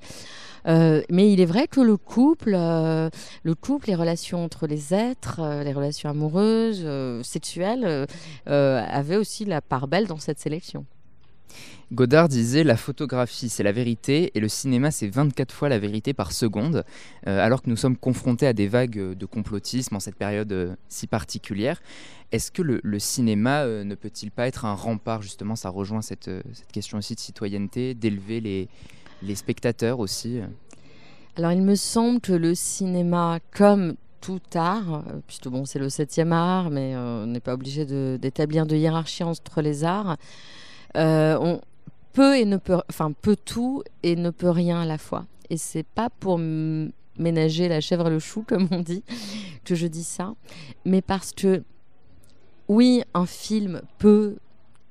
Euh, 0.68 1.04
mais 1.12 1.32
il 1.32 1.42
est 1.42 1.46
vrai 1.46 1.68
que 1.68 1.82
le 1.82 1.98
couple, 1.98 2.54
euh, 2.56 3.10
le 3.44 3.54
couple, 3.54 3.90
les 3.90 3.96
relations 3.96 4.44
entre 4.44 4.66
les 4.66 4.96
êtres, 4.96 5.62
les 5.64 5.74
relations 5.74 6.10
amoureuses, 6.10 6.88
sexuelles, 7.24 8.08
avaient 8.48 9.18
aussi 9.18 9.46
la 9.46 9.62
part 9.62 9.88
belle 9.88 10.08
dans 10.08 10.18
cette 10.18 10.40
sélection. 10.40 10.86
Godard 11.94 12.30
disait 12.30 12.64
la 12.64 12.78
photographie 12.78 13.48
c'est 13.48 13.62
la 13.62 13.72
vérité 13.72 14.32
et 14.34 14.40
le 14.40 14.48
cinéma 14.48 14.90
c'est 14.90 15.08
24 15.08 15.54
fois 15.54 15.70
la 15.70 15.80
vérité 15.80 16.14
par 16.14 16.32
seconde, 16.32 16.84
Euh, 17.28 17.44
alors 17.44 17.62
que 17.62 17.70
nous 17.70 17.76
sommes 17.76 17.98
confrontés 17.98 18.48
à 18.48 18.54
des 18.54 18.68
vagues 18.68 18.98
euh, 19.00 19.16
de 19.16 19.26
complotisme 19.26 19.96
en 19.96 20.00
cette 20.00 20.16
période 20.16 20.52
euh, 20.52 20.76
si 20.90 21.08
particulière. 21.08 21.82
Est-ce 22.32 22.52
que 22.52 22.62
le, 22.62 23.00
cinéma 23.00 23.66
ne 23.66 23.96
peut-il 23.96 24.32
pas 24.32 24.48
être 24.48 24.66
un 24.66 24.74
rempart 24.74 25.22
justement? 25.22 25.56
Ça 25.56 25.70
rejoint 25.70 26.02
cette, 26.02 26.30
question 26.74 26.98
aussi 26.98 27.16
de 27.16 27.20
citoyenneté, 27.20 27.94
d'élever 27.94 28.42
les, 28.42 29.36
spectateurs 29.36 30.00
aussi. 30.00 30.40
Alors 31.38 31.52
il 31.52 31.62
me 31.62 31.76
semble 31.76 32.20
que 32.20 32.34
le 32.34 32.56
cinéma, 32.56 33.40
comme 33.52 33.96
tout 34.22 34.42
art, 34.56 35.04
puisque 35.28 35.48
bon 35.48 35.66
c'est 35.66 35.80
le 35.80 35.90
septième 35.90 36.34
art, 36.34 36.72
mais 36.72 36.96
on 36.98 37.28
n'est 37.28 37.40
pas 37.40 37.54
obligé 37.54 37.86
de- 37.86 38.18
d'établir 38.20 38.66
de, 38.66 38.76
hiérarchie 38.76 39.24
entre 39.24 39.62
les 39.62 39.84
arts, 39.84 40.18
on 40.96 41.62
peut 42.14 42.38
et 42.38 42.46
ne 42.46 42.58
peut, 42.58 42.78
enfin 42.90 43.12
peut 43.12 43.36
tout 43.36 43.84
et 44.04 44.16
ne 44.16 44.30
peut 44.30 44.50
rien 44.50 44.82
à 44.82 44.86
la 44.86 44.98
fois. 44.98 45.26
Et 45.50 45.58
c'est 45.58 45.86
pas 45.86 46.10
pour 46.10 46.40
ménager 46.40 47.68
la 47.68 47.82
chèvre 47.82 48.08
et 48.08 48.10
le 48.10 48.20
chou 48.20 48.44
comme 48.48 48.68
on 48.72 48.80
dit 48.80 49.04
que 49.64 49.76
je 49.76 49.88
dis 49.88 50.04
ça, 50.04 50.34
mais 50.86 51.02
parce 51.02 51.32
que 51.32 51.64
oui, 52.68 53.04
un 53.14 53.26
film 53.26 53.82
peut 54.00 54.38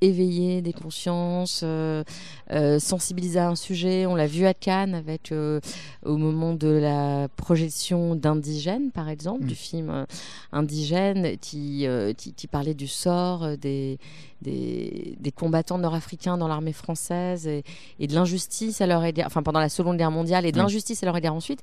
éveiller 0.04 0.62
des 0.62 0.73
consciences, 0.73 1.62
euh, 1.64 2.04
euh, 2.50 2.78
sensibiliser 2.78 3.38
à 3.38 3.49
un 3.49 3.56
sujet. 3.56 4.06
On 4.06 4.14
l'a 4.14 4.26
vu 4.26 4.46
à 4.46 4.54
Cannes 4.54 4.94
avec 4.94 5.32
euh, 5.32 5.61
au 6.04 6.16
moment 6.16 6.54
de 6.54 6.68
la 6.68 7.28
projection 7.37 8.14
d'Indigène, 8.14 8.90
par 8.90 9.08
exemple, 9.08 9.44
Mm. 9.44 9.46
du 9.46 9.54
film 9.54 10.06
Indigène, 10.52 11.37
qui, 11.38 11.87
qui, 12.16 12.32
qui 12.34 12.46
parlait 12.46 12.75
du 12.75 12.87
sort 12.87 13.56
des, 13.58 13.99
des, 14.42 15.16
des 15.18 15.32
combattants 15.32 15.78
nord-africains 15.78 16.38
dans 16.38 16.49
l'armée 16.49 16.73
française 16.73 17.46
et, 17.46 17.64
et 17.99 18.06
de 18.06 18.14
l'injustice 18.14 18.80
à 18.80 18.87
leur 18.87 19.02
égard, 19.04 19.26
enfin 19.26 19.42
pendant 19.42 19.61
la 19.61 19.68
Seconde 19.68 19.96
Guerre 19.96 20.11
mondiale 20.11 20.46
et 20.46 20.52
de 20.52 20.58
l'injustice 20.58 21.02
à 21.02 21.06
leur 21.06 21.16
égard 21.16 21.34
ensuite. 21.34 21.61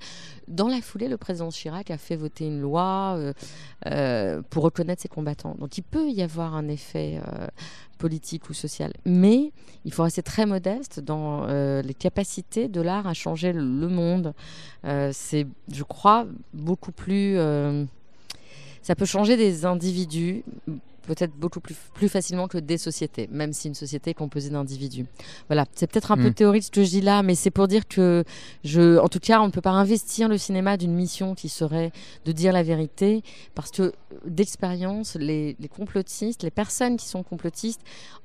Dans 0.48 0.68
la 0.68 0.82
foulée, 0.82 1.08
le 1.08 1.18
président 1.18 1.50
Chirac 1.50 1.92
a 1.92 1.98
fait 1.98 2.16
voter 2.16 2.46
une 2.46 2.60
loi 2.60 3.18
pour 4.50 4.64
reconnaître 4.64 5.02
ces 5.02 5.08
combattants. 5.08 5.56
Donc 5.60 5.78
il 5.78 5.84
peut 5.84 6.10
y 6.10 6.22
avoir 6.22 6.56
un 6.56 6.68
effet 6.68 7.20
politique 8.02 8.50
ou 8.50 8.54
social. 8.54 8.92
Mais 9.06 9.40
il 9.86 9.94
faut 9.94 10.04
rester 10.04 10.24
très 10.24 10.46
modeste 10.46 11.00
dans 11.00 11.46
euh, 11.48 11.82
les 11.82 11.94
capacités 11.94 12.68
de 12.68 12.82
l'art 12.82 13.08
à 13.08 13.14
changer 13.14 13.54
le 13.54 13.62
le 13.84 13.88
monde. 13.88 14.34
Euh, 14.86 15.12
c'est, 15.14 15.46
je 15.72 15.84
crois, 15.84 16.26
beaucoup 16.54 16.94
plus... 17.04 17.38
euh, 17.38 17.86
ça 18.82 18.96
peut 18.96 19.10
changer 19.16 19.36
des 19.38 19.66
individus 19.66 20.44
peut-être 21.08 21.34
beaucoup 21.36 21.60
plus, 21.60 21.76
plus 21.94 22.10
facilement 22.10 22.48
que 22.48 22.58
des 22.58 22.78
sociétés, 22.78 23.28
même 23.32 23.54
si 23.54 23.68
une 23.68 23.76
société 23.76 24.12
est 24.12 24.14
composée 24.16 24.50
d'individus. 24.50 25.06
Voilà, 25.48 25.66
c'est 25.76 25.88
peut-être 25.88 26.12
un 26.12 26.18
peu 26.18 26.30
Mm. 26.30 26.34
théorique 26.34 26.64
ce 26.64 26.72
que 26.72 26.84
je 26.84 26.90
dis 26.90 27.02
là, 27.02 27.24
mais 27.24 27.36
c'est 27.36 27.52
pour 27.52 27.68
dire 27.68 27.88
que, 27.88 28.24
je, 28.64 28.98
en 29.00 29.08
tout 29.08 29.20
cas, 29.20 29.42
on 29.42 29.48
ne 29.48 29.52
peut 29.52 29.62
pas 29.62 29.72
investir 29.72 30.28
le 30.30 30.38
cinéma 30.38 30.78
d'une 30.78 30.94
mission 30.94 31.36
qui 31.36 31.50
serait 31.50 31.92
de 32.26 32.32
dire 32.32 32.54
la 32.54 32.64
vérité, 32.64 33.24
parce 33.56 33.72
que 33.72 33.94
d'expérience, 34.26 35.16
les, 35.16 35.56
les 35.60 35.68
complotistes, 35.68 36.44
les 36.44 36.52
personnes 36.52 36.98
qui 36.98 37.08
sont 37.08 37.24
complotistes, 37.24 37.82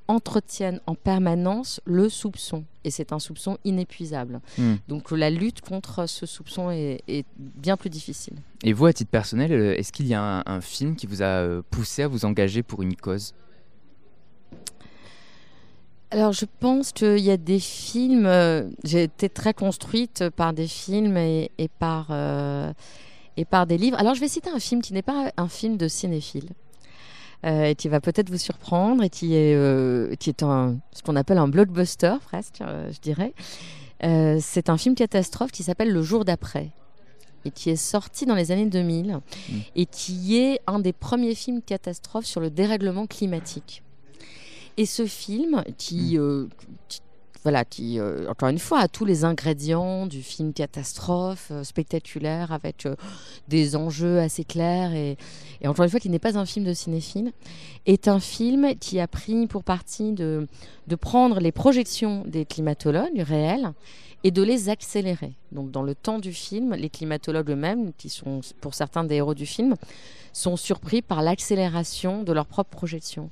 entretiennent 0.09 0.80
en 0.87 0.95
permanence 0.95 1.80
le 1.85 2.09
soupçon. 2.09 2.64
Et 2.86 2.90
c'est 2.92 3.12
un 3.12 3.18
soupçon 3.18 3.58
inépuisable. 3.64 4.40
Mm. 4.56 4.74
Donc 4.86 5.10
la 5.10 5.28
lutte 5.28 5.60
contre 5.60 6.08
ce 6.08 6.24
soupçon 6.24 6.70
est, 6.70 7.02
est 7.08 7.26
bien 7.36 7.76
plus 7.76 7.90
difficile. 7.90 8.36
Et 8.62 8.72
vous, 8.72 8.86
à 8.86 8.92
titre 8.92 9.10
personnel, 9.10 9.52
euh, 9.52 9.76
est-ce 9.76 9.90
qu'il 9.90 10.06
y 10.06 10.14
a 10.14 10.22
un, 10.22 10.42
un 10.46 10.60
film 10.60 10.94
qui 10.94 11.08
vous 11.08 11.20
a 11.20 11.42
euh, 11.42 11.62
poussé 11.68 12.04
à 12.04 12.08
vous 12.08 12.24
engager 12.24 12.62
pour 12.62 12.82
une 12.82 12.94
cause? 12.94 13.34
Alors 16.12 16.32
je 16.32 16.44
pense 16.60 16.92
qu'il 16.92 17.18
y 17.18 17.32
a 17.32 17.36
des 17.36 17.58
films, 17.58 18.26
euh, 18.26 18.70
j'ai 18.84 19.02
été 19.02 19.28
très 19.28 19.52
construite 19.52 20.30
par 20.36 20.52
des 20.52 20.68
films 20.68 21.16
et, 21.16 21.50
et 21.58 21.66
par, 21.66 22.06
euh, 22.10 22.72
et 23.36 23.44
par 23.44 23.66
des 23.66 23.76
livres. 23.76 23.98
Alors 23.98 24.14
je 24.14 24.20
vais 24.20 24.28
citer 24.28 24.48
un 24.48 24.60
film 24.60 24.80
qui 24.80 24.92
n'est 24.92 25.02
pas 25.02 25.32
un 25.36 25.48
film 25.48 25.76
de 25.76 25.88
cinéphile. 25.88 26.50
Euh, 27.46 27.64
et 27.66 27.74
qui 27.74 27.88
va 27.88 28.00
peut-être 28.00 28.30
vous 28.30 28.38
surprendre 28.38 29.02
et 29.02 29.08
qui 29.10 29.34
est, 29.34 29.54
euh, 29.54 30.14
qui 30.16 30.30
est 30.30 30.42
un, 30.42 30.76
ce 30.92 31.02
qu'on 31.02 31.16
appelle 31.16 31.38
un 31.38 31.48
blockbuster 31.48 32.14
presque, 32.24 32.60
euh, 32.60 32.90
je 32.92 33.00
dirais. 33.00 33.32
Euh, 34.04 34.38
c'est 34.42 34.68
un 34.68 34.76
film 34.76 34.94
catastrophe 34.94 35.52
qui 35.52 35.62
s'appelle 35.62 35.90
Le 35.92 36.02
jour 36.02 36.24
d'après 36.24 36.70
et 37.44 37.50
qui 37.50 37.70
est 37.70 37.76
sorti 37.76 38.26
dans 38.26 38.34
les 38.34 38.50
années 38.50 38.66
2000 38.66 39.20
et 39.76 39.86
qui 39.86 40.36
est 40.36 40.60
un 40.66 40.80
des 40.80 40.92
premiers 40.92 41.34
films 41.34 41.62
catastrophes 41.62 42.26
sur 42.26 42.40
le 42.40 42.50
dérèglement 42.50 43.06
climatique. 43.06 43.82
Et 44.76 44.84
ce 44.84 45.06
film, 45.06 45.62
qui, 45.78 46.18
euh, 46.18 46.46
qui- 46.88 47.00
voilà, 47.46 47.64
qui, 47.64 48.00
euh, 48.00 48.28
encore 48.28 48.48
une 48.48 48.58
fois, 48.58 48.80
a 48.80 48.88
tous 48.88 49.04
les 49.04 49.22
ingrédients 49.24 50.08
du 50.08 50.20
film 50.20 50.52
catastrophe, 50.52 51.52
euh, 51.52 51.62
spectaculaire, 51.62 52.50
avec 52.50 52.86
euh, 52.86 52.96
des 53.46 53.76
enjeux 53.76 54.18
assez 54.18 54.42
clairs, 54.42 54.92
et, 54.94 55.16
encore 55.64 55.84
une 55.84 55.90
fois, 55.92 56.00
qui 56.00 56.10
n'est 56.10 56.18
pas 56.18 56.36
un 56.36 56.44
film 56.44 56.64
de 56.64 56.74
cinéphile, 56.74 57.30
est 57.86 58.08
un 58.08 58.18
film 58.18 58.74
qui 58.80 58.98
a 58.98 59.06
pris 59.06 59.46
pour 59.46 59.62
partie 59.62 60.10
de, 60.10 60.48
prendre 61.00 61.38
les 61.38 61.52
projections 61.52 62.24
des 62.26 62.44
climatologues 62.44 63.20
réels 63.20 63.72
et 64.24 64.32
de 64.32 64.42
les 64.42 64.68
accélérer. 64.68 65.34
Donc, 65.52 65.70
dans 65.70 65.84
le 65.84 65.94
temps 65.94 66.18
du 66.18 66.32
film, 66.32 66.74
les 66.74 66.90
climatologues 66.90 67.50
eux-mêmes, 67.50 67.92
qui 67.96 68.08
sont 68.08 68.40
pour 68.60 68.74
certains 68.74 69.04
des 69.04 69.14
héros 69.14 69.34
du 69.34 69.46
film, 69.46 69.76
sont 70.32 70.56
surpris 70.56 71.00
par 71.00 71.22
l'accélération 71.22 72.22
de 72.22 72.32
leurs 72.32 72.46
propres 72.46 72.76
projections. 72.76 73.30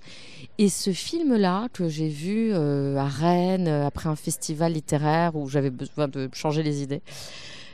Et 0.56 0.70
ce 0.70 0.92
film-là, 0.92 1.68
que 1.72 1.88
j'ai 1.88 2.08
vu 2.08 2.54
à 2.54 3.04
Rennes, 3.04 3.68
euh, 3.68 3.86
après 4.04 4.10
un 4.12 4.16
festival 4.16 4.72
littéraire 4.72 5.34
où 5.36 5.48
j'avais 5.48 5.70
besoin 5.70 6.08
de 6.08 6.28
changer 6.32 6.62
les 6.62 6.82
idées, 6.82 7.00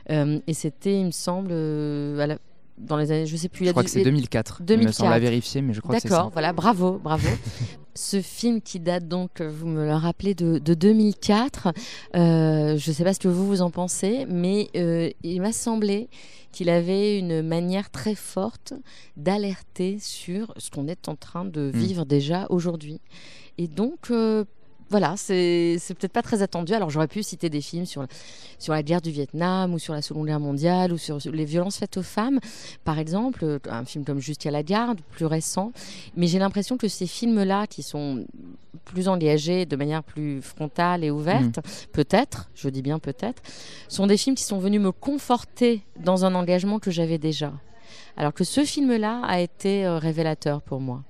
euh, 0.09 0.39
et 0.47 0.53
c'était, 0.53 0.99
il 0.99 1.05
me 1.07 1.11
semble, 1.11 1.49
euh, 1.51 2.19
à 2.19 2.27
la- 2.27 2.37
dans 2.77 2.97
les 2.97 3.11
années, 3.11 3.25
je 3.27 3.35
sais 3.35 3.49
plus. 3.49 3.65
Je 3.65 3.71
crois 3.71 3.83
du- 3.83 3.87
que 3.87 3.91
c'est 3.91 4.03
2004. 4.03 4.57
Il 4.59 4.63
me 4.63 4.67
2004. 4.67 4.93
semble 4.95 5.13
à 5.13 5.19
vérifier, 5.19 5.61
mais 5.61 5.73
je 5.73 5.81
crois 5.81 5.95
que 5.95 6.01
c'est 6.01 6.07
ça. 6.07 6.15
D'accord, 6.15 6.31
voilà, 6.31 6.53
bravo, 6.53 6.99
bravo. 7.03 7.27
ce 7.93 8.21
film 8.21 8.61
qui 8.61 8.79
date 8.79 9.07
donc, 9.07 9.41
vous 9.41 9.67
me 9.67 9.85
le 9.85 9.93
rappelez, 9.93 10.33
de, 10.33 10.57
de 10.57 10.73
2004, 10.73 11.67
euh, 12.15 12.77
je 12.77 12.89
ne 12.89 12.95
sais 12.95 13.03
pas 13.03 13.13
ce 13.13 13.19
que 13.19 13.27
vous 13.27 13.45
vous 13.45 13.61
en 13.61 13.69
pensez, 13.69 14.25
mais 14.29 14.69
euh, 14.75 15.09
il 15.23 15.41
m'a 15.41 15.51
semblé 15.51 16.07
qu'il 16.53 16.69
avait 16.69 17.19
une 17.19 17.41
manière 17.43 17.89
très 17.91 18.15
forte 18.15 18.73
d'alerter 19.17 19.97
sur 19.99 20.53
ce 20.57 20.69
qu'on 20.71 20.87
est 20.87 21.07
en 21.09 21.15
train 21.15 21.45
de 21.45 21.71
Mm. 21.73 21.77
vivre 21.77 22.05
déjà 22.05 22.47
aujourd'hui. 22.49 22.99
Et 23.57 23.67
donc, 23.67 24.09
euh, 24.11 24.43
voilà, 24.91 25.15
c'est 25.15 25.79
peut-être 25.87 26.11
pas 26.11 26.21
très 26.21 26.41
attendu. 26.41 26.73
Alors 26.73 26.89
j'aurais 26.89 27.07
pu 27.07 27.23
citer 27.23 27.49
des 27.49 27.61
films 27.61 27.85
sur, 27.85 28.05
sur 28.59 28.73
la 28.73 28.83
guerre 28.83 28.99
du 28.99 29.09
Vietnam 29.09 29.73
ou 29.73 29.79
sur 29.79 29.93
la 29.93 30.01
Seconde 30.01 30.27
Guerre 30.27 30.41
mondiale 30.41 30.91
ou 30.91 30.97
sur, 30.97 31.17
les 31.31 31.45
violences 31.45 31.77
faites 31.77 31.95
aux 31.95 32.03
femmes, 32.03 32.39
par 32.83 32.99
exemple, 32.99 33.45
euh, 33.45 33.59
un 33.69 33.85
film 33.85 34.03
comme 34.03 34.19
Jusqu'à 34.19 34.51
la 34.51 34.63
garde, 34.63 34.99
plus 35.11 35.25
récent. 35.25 35.71
Mais 36.17 36.27
j'ai 36.27 36.39
l'impression 36.39 36.77
que 36.77 36.89
ces 36.89 37.07
films-là, 37.07 37.67
qui 37.67 37.83
sont 37.83 38.25
plus 38.83 39.07
engagés, 39.07 39.65
de 39.65 39.77
manière 39.77 40.03
plus 40.03 40.41
frontale 40.41 41.05
et 41.05 41.09
ouverte, 41.09 41.59
peut-être, 41.93 42.49
je 42.53 42.67
dis 42.67 42.81
bien 42.81 42.99
peut-être, 42.99 43.41
sont 43.87 44.07
des 44.07 44.17
films 44.17 44.35
qui 44.35 44.43
sont 44.43 44.59
venus 44.59 44.81
me 44.81 44.91
conforter 44.91 45.83
dans 45.97 46.25
un 46.25 46.35
engagement 46.35 46.79
que 46.79 46.91
j'avais 46.91 47.17
déjà. 47.17 47.53
Alors 48.17 48.33
que 48.33 48.43
ce 48.43 48.65
film-là 48.65 49.21
a 49.23 49.39
été 49.39 49.85
euh, 49.85 49.97
révélateur 49.97 50.61
pour 50.61 50.81
moi. 50.81 51.03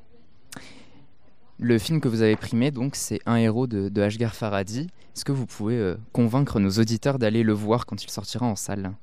Le 1.63 1.77
film 1.77 2.01
que 2.01 2.07
vous 2.07 2.23
avez 2.23 2.35
primé, 2.35 2.71
donc, 2.71 2.95
c'est 2.95 3.19
Un 3.27 3.35
héros 3.35 3.67
de, 3.67 3.87
de 3.87 4.01
Ashgar. 4.01 4.33
Est-ce 4.33 5.23
que 5.23 5.31
vous 5.31 5.45
pouvez 5.45 5.75
euh, 5.75 5.95
convaincre 6.11 6.59
nos 6.59 6.71
auditeurs 6.71 7.19
d'aller 7.19 7.43
le 7.43 7.53
voir 7.53 7.85
quand 7.85 8.03
il 8.03 8.09
sortira 8.09 8.47
en 8.47 8.55
salle? 8.55 8.93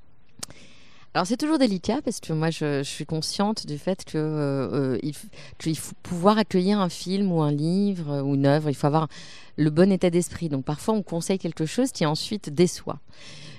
Alors 1.15 1.25
c'est 1.27 1.37
toujours 1.37 1.59
délicat 1.59 2.01
parce 2.05 2.21
que 2.21 2.33
moi 2.33 2.51
je, 2.51 2.83
suis 2.83 3.07
consciente 3.07 3.67
du 3.67 3.79
fait 3.79 4.05
que 4.05 4.19
euh, 4.19 4.95
euh, 4.95 4.99
il, 5.03 5.15
qu'il 5.59 5.79
faut 5.79 5.95
pouvoir 6.03 6.37
accueillir 6.37 6.81
un 6.81 6.89
film 6.89 7.33
ou 7.33 7.41
un 7.43 7.51
livre 7.51 8.23
ou 8.23 8.35
une 8.35 8.47
œuvre, 8.47 8.69
il 8.69 8.75
faut 8.75 8.89
avoir 8.89 9.09
le 9.57 9.71
bon 9.71 9.91
état 9.91 10.11
d'esprit. 10.11 10.49
Donc 10.49 10.65
parfois 10.65 10.95
on 10.95 11.03
conseille 11.03 11.39
quelque 11.39 11.65
chose 11.65 11.93
qui 11.93 12.07
ensuite 12.07 12.51
déçoit. 12.51 12.99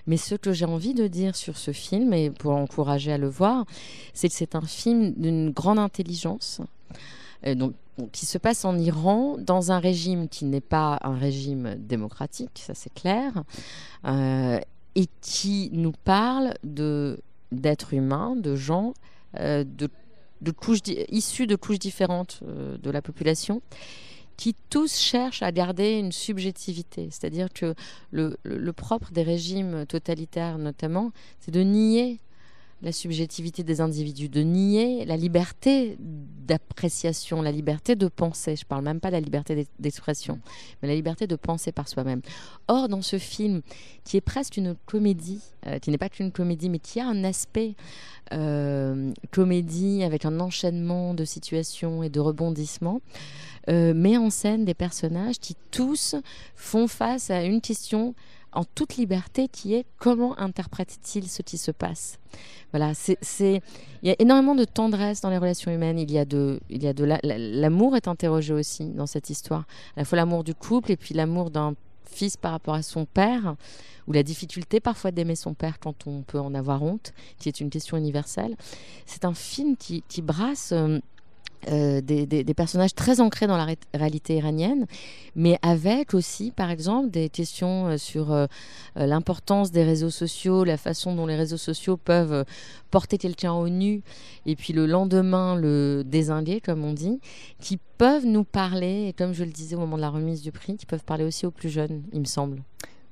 Mais 0.07 0.17
ce 0.17 0.35
que 0.35 0.51
j'ai 0.51 0.65
envie 0.65 0.93
de 0.93 1.07
dire 1.07 1.37
sur 1.37 1.57
ce 1.57 1.71
film 1.71 2.13
et 2.13 2.31
pour 2.31 2.51
encourager 2.51 3.13
à 3.13 3.17
le 3.17 3.29
voir, 3.29 3.65
c'est 4.13 4.27
que 4.27 4.35
c'est 4.35 4.55
un 4.55 4.61
film 4.61 5.13
d'une 5.15 5.51
grande 5.51 5.79
intelligence. 5.79 6.61
Euh, 7.45 7.55
donc, 7.55 7.73
qui 8.11 8.25
se 8.25 8.37
passe 8.37 8.63
en 8.63 8.77
Iran 8.77 9.37
dans 9.37 9.71
un 9.71 9.79
régime 9.79 10.29
qui 10.29 10.45
n'est 10.45 10.61
pas 10.61 10.99
un 11.01 11.17
régime 11.17 11.75
démocratique, 11.75 12.61
ça 12.65 12.73
c'est 12.73 12.93
clair, 12.93 13.43
euh, 14.05 14.59
et 14.95 15.07
qui 15.19 15.69
nous 15.73 15.91
parle 15.91 16.53
d'êtres 16.63 17.93
humains, 17.93 18.37
de 18.37 18.55
gens, 18.55 18.93
euh, 19.37 19.65
de, 19.65 19.89
couches 20.51 20.79
issus 21.09 21.45
de 21.45 21.57
couches 21.57 21.79
différentes 21.79 22.41
de 22.45 22.89
la 22.89 23.01
population, 23.01 23.61
qui 24.37 24.55
tous 24.69 24.97
cherchent 24.97 25.43
à 25.43 25.51
garder 25.51 25.99
une 25.99 26.13
subjectivité. 26.13 27.09
C'est-à-dire 27.11 27.49
que 27.51 27.75
le 28.13 28.71
propre 28.71 29.11
des 29.11 29.23
régimes 29.23 29.85
totalitaires, 29.85 30.57
notamment, 30.57 31.11
c'est 31.41 31.51
de 31.51 31.59
nier 31.59 32.21
la 32.81 32.91
subjectivité 32.91 33.63
des 33.63 33.81
individus, 33.81 34.29
de 34.29 34.41
nier 34.41 35.05
la 35.05 35.17
liberté 35.17 35.97
d'appréciation, 35.99 37.41
la 37.41 37.51
liberté 37.51 37.95
de 37.95 38.07
penser. 38.07 38.55
Je 38.55 38.63
ne 38.63 38.67
parle 38.67 38.83
même 38.83 38.99
pas 38.99 39.09
de 39.09 39.15
la 39.15 39.19
liberté 39.19 39.55
d'ex- 39.55 39.69
d'expression, 39.79 40.39
mais 40.81 40.87
la 40.87 40.95
liberté 40.95 41.27
de 41.27 41.35
penser 41.35 41.71
par 41.71 41.87
soi-même. 41.87 42.21
Or, 42.67 42.87
dans 42.87 43.01
ce 43.01 43.17
film, 43.17 43.61
qui 44.03 44.17
est 44.17 44.21
presque 44.21 44.57
une 44.57 44.75
comédie, 44.85 45.41
euh, 45.67 45.79
qui 45.79 45.91
n'est 45.91 45.97
pas 45.97 46.09
qu'une 46.09 46.31
comédie, 46.31 46.69
mais 46.69 46.79
qui 46.79 46.99
a 46.99 47.07
un 47.07 47.23
aspect 47.23 47.75
euh, 48.31 49.11
comédie 49.31 50.03
avec 50.03 50.25
un 50.25 50.39
enchaînement 50.39 51.13
de 51.13 51.25
situations 51.25 52.01
et 52.01 52.09
de 52.09 52.19
rebondissements, 52.19 53.01
euh, 53.67 53.93
met 53.93 54.17
en 54.17 54.29
scène 54.29 54.65
des 54.65 54.73
personnages 54.73 55.37
qui 55.39 55.55
tous 55.69 56.15
font 56.55 56.87
face 56.87 57.29
à 57.29 57.43
une 57.43 57.61
question 57.61 58.15
en 58.53 58.63
toute 58.63 58.97
liberté 58.97 59.47
qui 59.47 59.75
est 59.75 59.85
comment 59.97 60.37
interprète-t-il 60.39 61.27
ce 61.29 61.41
qui 61.41 61.57
se 61.57 61.71
passe? 61.71 62.19
Voilà, 62.71 62.93
c'est, 62.93 63.61
il 64.01 64.07
y 64.07 64.11
a 64.11 64.15
énormément 64.19 64.55
de 64.55 64.65
tendresse 64.65 65.21
dans 65.21 65.29
les 65.29 65.37
relations 65.37 65.71
humaines. 65.71 65.99
Il 65.99 66.11
y 66.11 66.17
a 66.17 66.25
de, 66.25 66.59
il 66.69 66.83
y 66.83 66.87
a 66.87 66.93
de 66.93 67.03
la- 67.03 67.19
la- 67.23 67.37
l'amour 67.37 67.95
est 67.95 68.07
interrogé 68.07 68.53
aussi 68.53 68.85
dans 68.85 69.07
cette 69.07 69.29
histoire. 69.29 69.65
À 69.95 70.01
la 70.01 70.05
fois 70.05 70.15
l'amour 70.17 70.43
du 70.43 70.55
couple 70.55 70.91
et 70.91 70.97
puis 70.97 71.13
l'amour 71.15 71.51
d'un 71.51 71.75
fils 72.05 72.37
par 72.37 72.51
rapport 72.53 72.73
à 72.73 72.81
son 72.81 73.05
père, 73.05 73.55
ou 74.07 74.13
la 74.13 74.23
difficulté 74.23 74.79
parfois 74.79 75.11
d'aimer 75.11 75.35
son 75.35 75.53
père 75.53 75.79
quand 75.79 76.07
on 76.07 76.23
peut 76.23 76.39
en 76.39 76.55
avoir 76.55 76.81
honte, 76.81 77.13
qui 77.37 77.49
est 77.49 77.59
une 77.59 77.69
question 77.69 77.97
universelle. 77.97 78.55
C'est 79.05 79.25
un 79.25 79.35
film 79.35 79.77
qui, 79.77 80.03
qui 80.07 80.23
brasse 80.23 80.71
euh, 80.71 80.97
euh, 81.67 82.01
des, 82.01 82.53
personnages 82.53 82.95
très 82.95 83.19
ancrés 83.19 83.47
dans 83.47 83.57
la 83.57 83.65
ré- 83.65 83.77
réalité 83.93 84.37
iranienne, 84.37 84.85
mais 85.35 85.59
avec 85.61 86.13
aussi, 86.13 86.51
par 86.51 86.71
exemple, 86.71 87.09
des 87.09 87.29
questions 87.29 87.87
euh, 87.87 87.97
sur 87.97 88.31
euh, 88.31 88.47
l'importance 88.95 89.71
des 89.71 89.83
réseaux 89.83 90.09
sociaux, 90.09 90.63
la 90.63 90.77
façon 90.77 91.15
dont 91.15 91.25
les 91.25 91.35
réseaux 91.35 91.57
sociaux 91.57 91.97
peuvent 91.97 92.45
porter 92.91 93.17
quelqu'un 93.17 93.53
au 93.53 93.69
nu 93.69 94.01
et 94.45 94.55
puis 94.55 94.73
le 94.73 94.85
lendemain 94.85 95.55
le 95.55 96.03
désinguer, 96.05 96.61
comme 96.61 96.83
on 96.83 96.93
dit, 96.93 97.19
qui 97.59 97.77
peuvent 97.97 98.25
nous 98.25 98.43
parler, 98.43 99.07
et 99.09 99.13
comme 99.13 99.33
je 99.33 99.43
le 99.43 99.51
disais 99.51 99.75
au 99.75 99.79
moment 99.79 99.97
de 99.97 100.01
la 100.01 100.09
remise 100.09 100.41
du 100.41 100.51
prix, 100.51 100.77
qui 100.77 100.85
peuvent 100.85 101.03
parler 101.03 101.25
aussi 101.25 101.45
aux 101.45 101.51
plus 101.51 101.69
jeunes, 101.69 102.03
il 102.13 102.21
me 102.21 102.25
semble. 102.25 102.61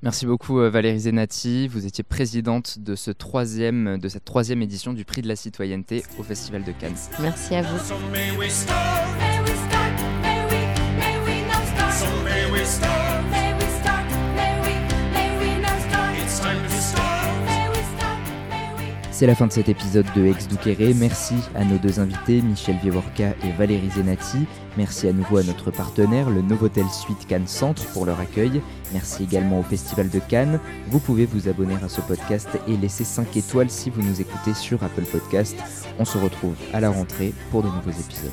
Merci 0.02 0.26
beaucoup 0.26 0.60
euh, 0.60 0.70
Valérie 0.70 1.00
Zenati. 1.00 1.66
Vous 1.66 1.84
étiez 1.86 2.04
présidente 2.04 2.78
de, 2.78 2.94
ce 2.94 3.10
troisième, 3.10 3.98
de 3.98 4.08
cette 4.08 4.24
troisième 4.24 4.62
édition 4.62 4.92
du 4.92 5.04
prix 5.04 5.22
de 5.22 5.28
la 5.28 5.36
citoyenneté 5.36 6.04
au 6.18 6.22
Festival 6.22 6.62
de 6.62 6.72
Cannes. 6.72 6.94
Merci 7.20 7.56
à 7.56 7.62
vous. 7.62 7.78
C'est 19.18 19.26
la 19.26 19.34
fin 19.34 19.48
de 19.48 19.52
cet 19.52 19.68
épisode 19.68 20.06
de 20.14 20.26
Ex 20.26 20.46
Douqueré. 20.46 20.94
Merci 20.94 21.34
à 21.56 21.64
nos 21.64 21.76
deux 21.76 21.98
invités, 21.98 22.40
Michel 22.40 22.76
Vievorka 22.80 23.30
et 23.42 23.50
Valérie 23.58 23.90
Zenati. 23.90 24.46
Merci 24.76 25.08
à 25.08 25.12
nouveau 25.12 25.38
à 25.38 25.42
notre 25.42 25.72
partenaire, 25.72 26.30
le 26.30 26.40
Novotel 26.40 26.84
Suite 26.88 27.26
Cannes 27.26 27.48
Centre, 27.48 27.84
pour 27.86 28.06
leur 28.06 28.20
accueil. 28.20 28.62
Merci 28.92 29.24
également 29.24 29.58
au 29.58 29.64
Festival 29.64 30.08
de 30.08 30.20
Cannes. 30.20 30.60
Vous 30.86 31.00
pouvez 31.00 31.26
vous 31.26 31.48
abonner 31.48 31.74
à 31.84 31.88
ce 31.88 32.00
podcast 32.00 32.48
et 32.68 32.76
laisser 32.76 33.02
5 33.02 33.36
étoiles 33.36 33.70
si 33.70 33.90
vous 33.90 34.02
nous 34.02 34.20
écoutez 34.20 34.54
sur 34.54 34.84
Apple 34.84 35.02
Podcast. 35.02 35.56
On 35.98 36.04
se 36.04 36.16
retrouve 36.16 36.54
à 36.72 36.78
la 36.78 36.90
rentrée 36.90 37.34
pour 37.50 37.64
de 37.64 37.68
nouveaux 37.70 37.90
épisodes. 37.90 38.30